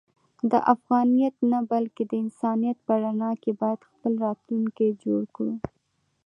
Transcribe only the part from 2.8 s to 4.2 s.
په رڼا کې باید خپل